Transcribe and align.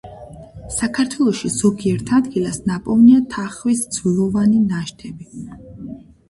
საქართველოში, 0.75 1.51
ზოგიერთ 1.55 2.09
ადგილას 2.19 2.57
ნაპოვნია 2.71 3.21
თახვის 3.35 3.85
ძვლოვანი 3.99 4.63
ნაშთები. 4.73 5.31